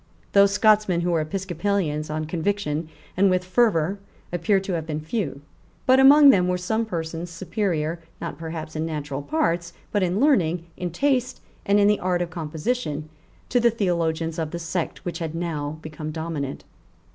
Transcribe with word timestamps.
Those 0.31 0.51
Scotchmen 0.51 1.01
who 1.01 1.11
were 1.11 1.21
Episcopalians 1.21 2.09
on 2.09 2.25
conviction 2.25 2.89
and 3.15 3.29
with 3.29 3.43
fervour 3.45 3.99
appear 4.33 4.59
to 4.59 4.73
have 4.73 4.87
been 4.87 4.99
few; 4.99 5.41
but 5.85 5.99
among 5.99 6.31
them 6.31 6.47
were 6.47 6.57
some 6.57 6.87
persons 6.87 7.29
superior, 7.29 7.99
not 8.19 8.39
perhaps 8.39 8.75
in 8.75 8.83
natural 8.83 9.21
parts, 9.21 9.73
but 9.91 10.01
in 10.01 10.19
learning, 10.19 10.65
in 10.75 10.89
taste, 10.89 11.39
and 11.67 11.79
in 11.79 11.87
the 11.87 11.99
art 11.99 12.23
of 12.23 12.31
composition, 12.31 13.09
to 13.49 13.59
the 13.59 13.69
theologians 13.69 14.39
of 14.39 14.49
the 14.49 14.57
sect 14.57 15.05
which 15.05 15.19
had 15.19 15.35
now 15.35 15.77
become 15.83 16.09
dominant. 16.09 16.63